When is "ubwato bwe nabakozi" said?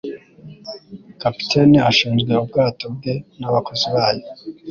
2.43-3.87